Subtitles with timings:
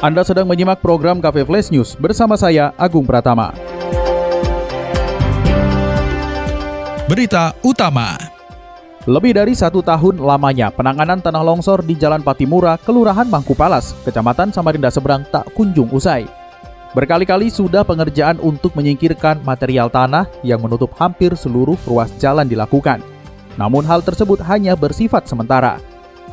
[0.00, 3.52] Anda sedang menyimak program Cafe Flash News bersama saya Agung Pratama.
[7.04, 8.16] Berita utama.
[9.04, 14.88] Lebih dari satu tahun lamanya penanganan tanah longsor di Jalan Patimura, Kelurahan Mangkupalas, Kecamatan Samarinda
[14.88, 16.24] Seberang tak kunjung usai.
[16.96, 23.04] Berkali-kali sudah pengerjaan untuk menyingkirkan material tanah yang menutup hampir seluruh ruas jalan dilakukan.
[23.60, 25.76] Namun hal tersebut hanya bersifat sementara.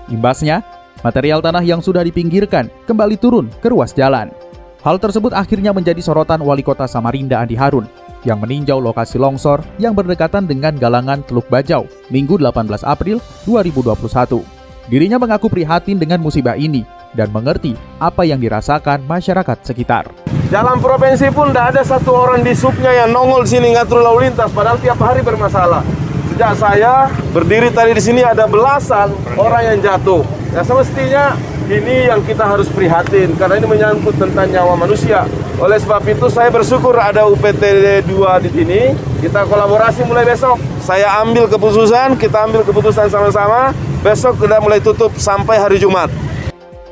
[0.07, 0.63] Imbasnya,
[1.05, 4.33] Material tanah yang sudah dipinggirkan kembali turun ke ruas jalan.
[4.81, 7.85] Hal tersebut akhirnya menjadi sorotan Wali Kota Samarinda Andi Harun
[8.25, 14.41] yang meninjau lokasi longsor yang berdekatan dengan galangan Teluk Bajau Minggu 18 April 2021.
[14.89, 16.81] Dirinya mengaku prihatin dengan musibah ini
[17.13, 20.09] dan mengerti apa yang dirasakan masyarakat sekitar.
[20.47, 24.31] Dalam provinsi pun tidak ada satu orang di subnya yang nongol di sini ngatur lalu
[24.31, 25.83] lintas, padahal tiap hari bermasalah.
[26.31, 30.23] Sejak saya berdiri tadi di sini ada belasan orang yang jatuh.
[30.55, 31.35] Nah semestinya
[31.67, 35.27] ini yang kita harus prihatin karena ini menyangkut tentang nyawa manusia.
[35.59, 37.63] Oleh sebab itu saya bersyukur ada UPT
[38.07, 38.81] 2 di sini.
[39.19, 40.55] Kita kolaborasi mulai besok.
[40.79, 43.75] Saya ambil keputusan, kita ambil keputusan sama-sama.
[44.05, 46.07] Besok sudah mulai tutup sampai hari Jumat.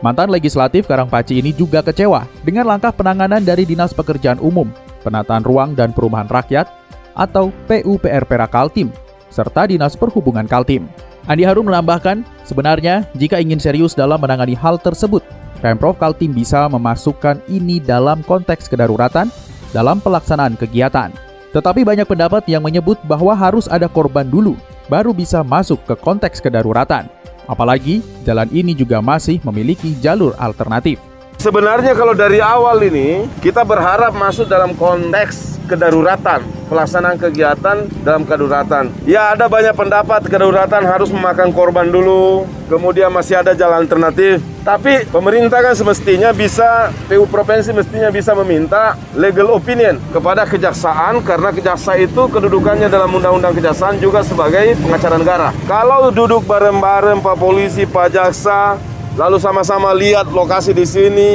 [0.04, 4.70] Mantan legislatif Karangpaci ini juga kecewa dengan langkah penanganan dari Dinas Pekerjaan Umum,
[5.02, 6.68] Penataan Ruang dan Perumahan Rakyat
[7.16, 8.92] atau PUPR Kaltim,
[9.32, 10.86] serta Dinas Perhubungan Kaltim.
[11.26, 15.26] Andi Harun menambahkan, sebenarnya jika ingin serius dalam menangani hal tersebut,
[15.58, 19.34] Pemprov Kaltim bisa memasukkan ini dalam konteks kedaruratan
[19.74, 21.10] dalam pelaksanaan kegiatan.
[21.50, 24.54] Tetapi banyak pendapat yang menyebut bahwa harus ada korban dulu,
[24.86, 27.10] baru bisa masuk ke konteks kedaruratan.
[27.50, 31.02] Apalagi jalan ini juga masih memiliki jalur alternatif.
[31.40, 38.94] Sebenarnya kalau dari awal ini kita berharap masuk dalam konteks kedaruratan, pelaksanaan kegiatan dalam kedaruratan.
[39.04, 44.42] Ya ada banyak pendapat kedaruratan harus memakan korban dulu, kemudian masih ada jalan alternatif.
[44.66, 51.54] Tapi pemerintah kan semestinya bisa, PU Provinsi mestinya bisa meminta legal opinion kepada kejaksaan karena
[51.54, 55.48] kejaksaan itu kedudukannya dalam undang-undang kejaksaan juga sebagai pengacara negara.
[55.70, 58.82] Kalau duduk bareng-bareng Pak Polisi, Pak Jaksa,
[59.16, 61.30] lalu sama-sama lihat lokasi di sini,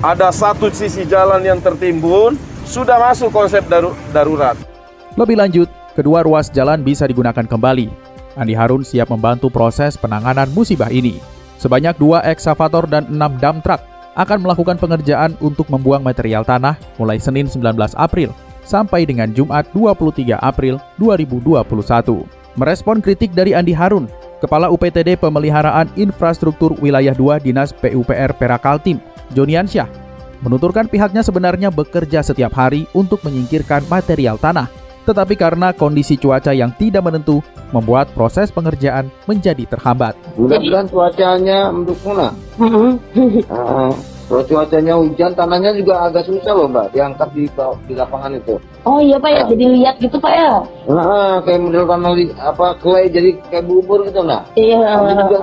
[0.00, 2.36] ada satu sisi jalan yang tertimbun,
[2.66, 4.56] sudah masuk konsep daru darurat.
[5.16, 7.88] Lebih lanjut, kedua ruas jalan bisa digunakan kembali.
[8.36, 11.16] Andi Harun siap membantu proses penanganan musibah ini.
[11.56, 13.80] Sebanyak dua eksavator dan enam dump truck
[14.16, 18.32] akan melakukan pengerjaan untuk membuang material tanah mulai Senin 19 April
[18.68, 21.64] sampai dengan Jumat 23 April 2021.
[22.56, 29.00] Merespon kritik dari Andi Harun, Kepala UPTD Pemeliharaan Infrastruktur Wilayah 2 Dinas PUPR Perakaltim,
[29.32, 30.06] Joniansyah
[30.44, 34.68] menuturkan pihaknya sebenarnya bekerja setiap hari untuk menyingkirkan material tanah.
[35.06, 37.38] Tetapi karena kondisi cuaca yang tidak menentu,
[37.70, 40.18] membuat proses pengerjaan menjadi terhambat.
[40.34, 42.34] Mudah-mudahan cuacanya mendukung lah.
[44.26, 47.46] kalau cuacanya hujan, tanahnya juga agak susah loh mbak, diangkat di,
[47.86, 48.58] di lapangan itu.
[48.82, 50.52] Oh iya pak ya, jadi lihat gitu pak ya?
[50.90, 54.42] Nah, kayak model tanah apa clay jadi kayak bubur gitu nggak?
[54.58, 54.82] Iya.
[55.14, 55.38] juga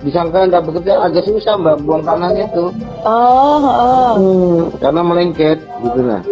[0.00, 2.72] disangka nggak bekerja agak susah mbak buang tanahnya itu
[3.04, 4.12] oh, oh.
[4.16, 6.22] Hmm, karena melengket gitu lah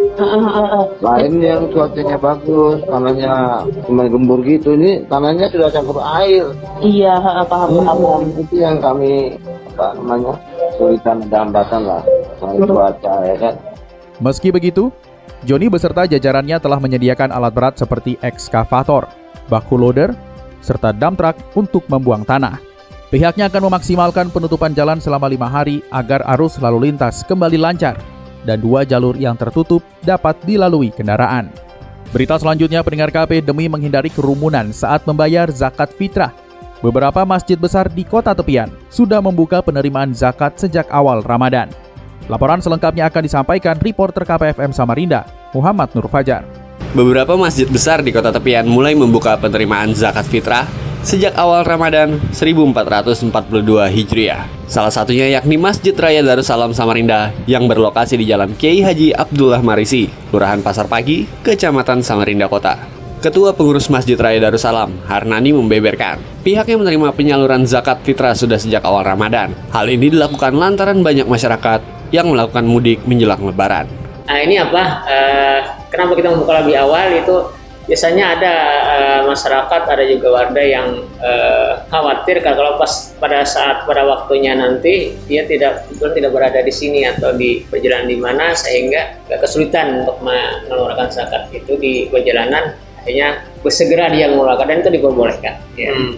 [1.05, 3.33] lain yang cuacanya bagus tanahnya
[3.85, 6.49] cuma gembur gitu ini tanahnya sudah campur air
[6.81, 9.37] iya paham hmm, paham itu yang kami
[9.77, 10.35] apa namanya
[10.79, 12.03] kesulitan dan hambatan lah
[12.39, 13.55] soal cuaca ya kan
[14.23, 14.95] meski begitu
[15.47, 19.07] Joni beserta jajarannya telah menyediakan alat berat seperti ekskavator,
[19.47, 20.11] baku loader,
[20.59, 22.59] serta dump truck untuk membuang tanah.
[23.09, 27.97] Pihaknya akan memaksimalkan penutupan jalan selama lima hari agar arus lalu lintas kembali lancar
[28.45, 31.49] dan dua jalur yang tertutup dapat dilalui kendaraan.
[32.11, 36.35] Berita selanjutnya pendengar KP demi menghindari kerumunan saat membayar zakat fitrah.
[36.79, 41.67] Beberapa masjid besar di kota tepian sudah membuka penerimaan zakat sejak awal Ramadan.
[42.31, 46.47] Laporan selengkapnya akan disampaikan reporter KPFM Samarinda, Muhammad Nur Fajar.
[46.95, 50.71] Beberapa masjid besar di kota tepian mulai membuka penerimaan zakat fitrah
[51.03, 53.35] sejak awal Ramadan 1442
[53.91, 54.47] Hijriah.
[54.71, 60.07] Salah satunya yakni Masjid Raya Darussalam Samarinda yang berlokasi di Jalan Kiai Haji Abdullah Marisi,
[60.31, 62.98] Kelurahan Pasar Pagi, Kecamatan Samarinda Kota.
[63.19, 69.03] Ketua Pengurus Masjid Raya Darussalam, Harnani membeberkan, pihaknya menerima penyaluran zakat fitrah sudah sejak awal
[69.03, 69.51] Ramadan.
[69.75, 71.83] Hal ini dilakukan lantaran banyak masyarakat
[72.15, 73.91] yang melakukan mudik menjelang lebaran.
[74.23, 75.03] Nah ini apa?
[75.03, 75.61] Uh,
[75.91, 77.37] kenapa kita membuka lebih awal itu
[77.91, 78.55] biasanya ada
[78.87, 85.19] uh, masyarakat, ada juga warga yang uh, khawatir kalau pas pada saat pada waktunya nanti
[85.27, 91.11] dia tidak tidak berada di sini atau di perjalanan di mana sehingga kesulitan untuk mengeluarkan
[91.11, 95.55] zakat itu di perjalanan akhirnya bersegera dia mengeluarkan dan itu diperbolehkan.
[95.75, 95.91] Ya.
[95.95, 96.15] Hmm.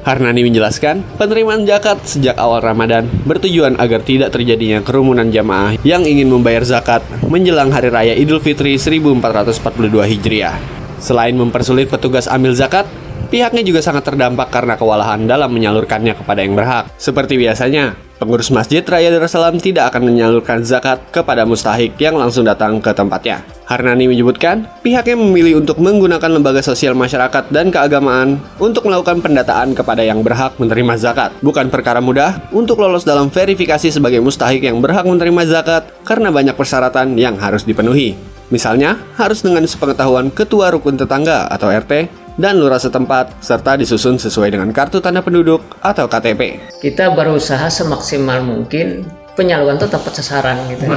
[0.00, 6.32] Harnani menjelaskan, penerimaan zakat sejak awal Ramadan bertujuan agar tidak terjadinya kerumunan jamaah yang ingin
[6.32, 9.60] membayar zakat menjelang Hari Raya Idul Fitri 1442
[9.92, 10.56] Hijriah.
[11.04, 12.88] Selain mempersulit petugas ambil zakat,
[13.28, 16.88] pihaknya juga sangat terdampak karena kewalahan dalam menyalurkannya kepada yang berhak.
[16.96, 22.76] Seperti biasanya, Pengurus Masjid Raya Darussalam tidak akan menyalurkan zakat kepada mustahik yang langsung datang
[22.76, 23.40] ke tempatnya.
[23.64, 30.04] Harnani menyebutkan, pihaknya memilih untuk menggunakan lembaga sosial masyarakat dan keagamaan untuk melakukan pendataan kepada
[30.04, 31.32] yang berhak menerima zakat.
[31.40, 36.52] Bukan perkara mudah untuk lolos dalam verifikasi sebagai mustahik yang berhak menerima zakat karena banyak
[36.52, 38.20] persyaratan yang harus dipenuhi.
[38.52, 44.56] Misalnya, harus dengan sepengetahuan ketua rukun tetangga atau RT dan lurah setempat, serta disusun sesuai
[44.56, 46.72] dengan kartu tanda penduduk atau KTP.
[46.80, 49.04] Kita berusaha semaksimal mungkin
[49.36, 50.88] penyaluran itu tepat sasaran gitu.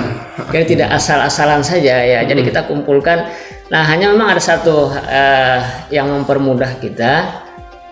[0.55, 2.19] Jadi tidak asal-asalan saja ya.
[2.23, 3.27] Jadi kita kumpulkan.
[3.67, 5.59] Nah hanya memang ada satu uh,
[5.91, 7.43] yang mempermudah kita.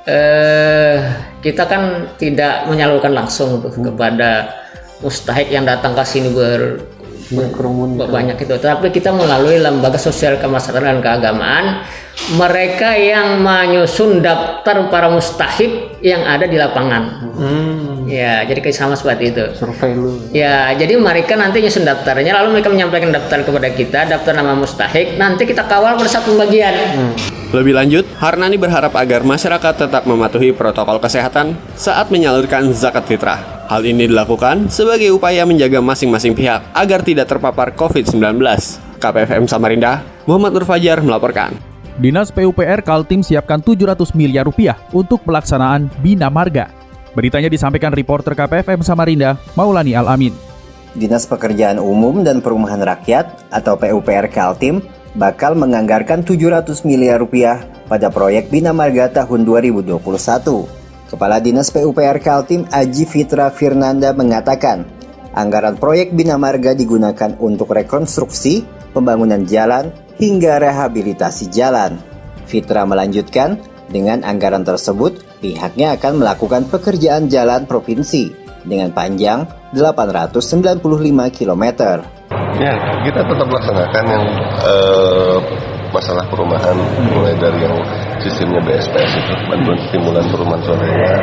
[0.02, 0.98] Uh,
[1.46, 4.50] kita kan tidak menyalurkan langsung tuh kepada
[5.02, 6.82] mustahik yang datang ke sini ber
[7.32, 8.56] berkerumun banyak itu.
[8.60, 11.66] Tapi kita melalui lembaga sosial kemasyarakatan dan keagamaan
[12.38, 17.34] mereka yang menyusun daftar para mustahik yang ada di lapangan.
[17.34, 18.06] Hmm.
[18.06, 19.44] Ya, jadi sama seperti itu.
[19.56, 20.20] Survei lu.
[20.36, 25.16] Ya, jadi mereka nanti nyusun daftarnya, lalu mereka menyampaikan daftar kepada kita, daftar nama mustahik,
[25.16, 26.76] nanti kita kawal pada saat pembagian.
[26.76, 27.12] Hmm.
[27.52, 33.68] Lebih lanjut, Harnani berharap agar masyarakat tetap mematuhi protokol kesehatan saat menyalurkan zakat fitrah.
[33.68, 38.40] Hal ini dilakukan sebagai upaya menjaga masing-masing pihak agar tidak terpapar COVID-19.
[39.04, 41.52] KPFM Samarinda, Muhammad Nur Fajar melaporkan.
[42.00, 46.72] Dinas PUPR Kaltim siapkan 700 miliar rupiah untuk pelaksanaan Bina Marga.
[47.12, 50.32] Beritanya disampaikan reporter KPFM Samarinda, Maulani Alamin.
[50.96, 54.80] Dinas Pekerjaan Umum dan Perumahan Rakyat atau PUPR Kaltim
[55.16, 60.00] bakal menganggarkan 700 miliar rupiah pada proyek Bina Marga tahun 2021.
[61.12, 64.88] Kepala Dinas PUPR Kaltim Aji Fitra Firnanda mengatakan,
[65.36, 68.64] anggaran proyek Bina Marga digunakan untuk rekonstruksi,
[68.96, 72.00] pembangunan jalan, hingga rehabilitasi jalan.
[72.48, 73.60] Fitra melanjutkan,
[73.92, 78.32] dengan anggaran tersebut, pihaknya akan melakukan pekerjaan jalan provinsi
[78.64, 79.44] dengan panjang
[79.76, 80.80] 895
[81.36, 81.66] km.
[82.60, 82.74] Ya,
[83.08, 84.26] kita tetap laksanakan yang
[84.66, 85.38] uh,
[85.92, 86.76] masalah perumahan
[87.12, 87.76] mulai dari yang
[88.24, 91.16] sistemnya BSPS itu bantuan stimulan perumahan swadaya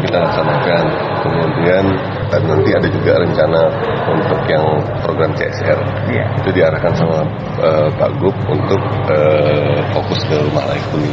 [0.00, 0.84] kita laksanakan.
[1.20, 1.84] Kemudian
[2.32, 3.62] dan nanti ada juga rencana
[4.08, 4.64] untuk yang
[5.04, 5.78] program CSR
[6.10, 6.24] ya.
[6.40, 7.18] itu diarahkan sama
[7.60, 8.80] uh, Pak Gup untuk
[9.10, 11.12] uh, fokus ke rumah layak huni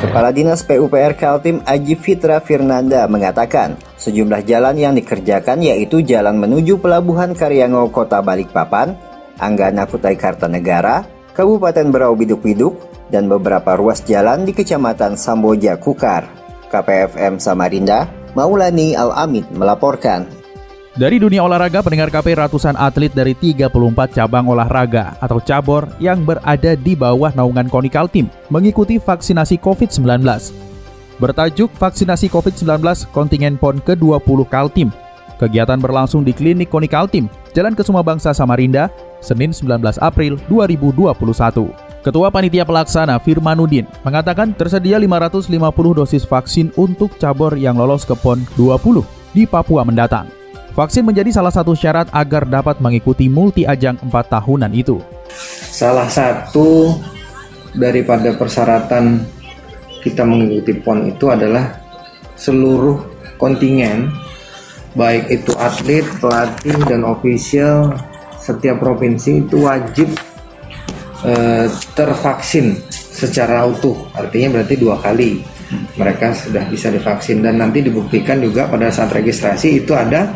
[0.00, 6.80] Kepala Dinas PUPR Kaltim Aji Fitra Firnanda mengatakan, sejumlah jalan yang dikerjakan yaitu jalan menuju
[6.80, 8.96] Pelabuhan Karyango Kota Balikpapan,
[9.36, 11.04] Anggana Kutai Kartanegara,
[11.34, 16.26] Kabupaten Berau Biduk-Biduk, dan beberapa ruas jalan di Kecamatan Samboja Kukar.
[16.70, 18.06] KPFM Samarinda,
[18.38, 20.40] Maulani Al-Amin melaporkan.
[20.94, 23.70] Dari dunia olahraga, pendengar KP ratusan atlet dari 34
[24.10, 30.26] cabang olahraga atau cabor yang berada di bawah naungan Konikal Team mengikuti vaksinasi COVID-19.
[31.22, 34.88] Bertajuk Vaksinasi COVID-19 Kontingen PON ke-20 Kaltim.
[35.38, 41.70] Kegiatan berlangsung di klinik Konikal Team, Jalan Kesuma Bangsa Samarinda, Senin 19 April 2021.
[42.00, 45.52] Ketua Panitia Pelaksana Firmanudin mengatakan tersedia 550
[46.00, 49.04] dosis vaksin untuk cabur yang lolos ke PON 20
[49.36, 50.32] di Papua mendatang.
[50.72, 54.96] Vaksin menjadi salah satu syarat agar dapat mengikuti multi ajang 4 tahunan itu.
[55.70, 56.96] Salah satu
[57.76, 59.20] daripada persyaratan
[60.00, 61.76] kita mengikuti PON itu adalah
[62.40, 62.96] seluruh
[63.36, 64.08] kontingen
[64.96, 67.94] baik itu atlet, pelatih dan ofisial
[68.50, 70.10] setiap provinsi itu wajib
[71.22, 73.94] eh, tervaksin secara utuh.
[74.18, 75.60] Artinya berarti dua kali
[75.94, 80.34] mereka sudah bisa divaksin dan nanti dibuktikan juga pada saat registrasi itu ada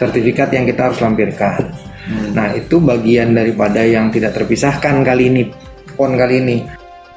[0.00, 1.68] sertifikat yang kita harus lampirkan.
[2.02, 2.34] Hmm.
[2.34, 5.42] Nah, itu bagian daripada yang tidak terpisahkan kali ini,
[5.94, 6.56] PON kali ini.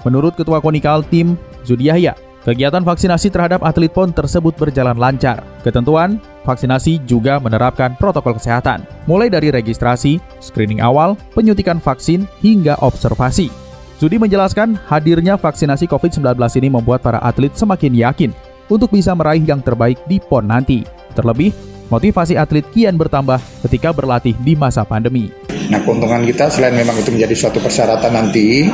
[0.05, 1.33] Menurut Ketua Konikal Tim,
[1.65, 2.13] Zudi Yahya,
[2.45, 5.41] kegiatan vaksinasi terhadap atlet PON tersebut berjalan lancar.
[5.65, 13.49] Ketentuan, vaksinasi juga menerapkan protokol kesehatan, mulai dari registrasi, screening awal, penyuntikan vaksin, hingga observasi.
[13.97, 18.31] Zudi menjelaskan hadirnya vaksinasi COVID-19 ini membuat para atlet semakin yakin
[18.69, 20.85] untuk bisa meraih yang terbaik di PON nanti.
[21.15, 25.29] Terlebih, Motivasi atlet kian bertambah ketika berlatih di masa pandemi.
[25.69, 28.65] Nah keuntungan kita selain memang itu menjadi suatu persyaratan nanti,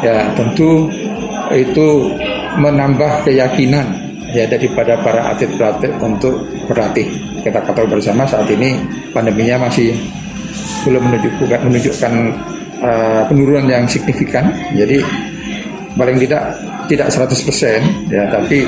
[0.00, 0.88] ya tentu
[1.52, 1.88] itu
[2.56, 7.08] menambah keyakinan ya daripada para atlet pelatih untuk berlatih.
[7.44, 8.76] Kita ketahui bersama saat ini
[9.12, 9.94] pandeminya masih
[10.84, 12.12] belum menunjukkan, menunjukkan
[12.82, 14.52] uh, penurunan yang signifikan.
[14.76, 15.00] Jadi
[15.96, 16.42] paling tidak
[16.88, 18.64] tidak 100% ya, tapi